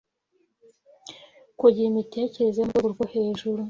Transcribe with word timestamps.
kugira 1.59 1.85
imitekerereze 1.87 2.59
yo 2.59 2.65
ku 2.69 2.75
rwego 2.75 2.89
rwo 2.93 3.05
hejuru 3.13 3.59